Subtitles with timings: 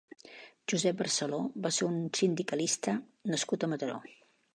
[0.71, 2.95] Josep Barceló va ser un sindicalista
[3.33, 4.01] nascut a Mataró.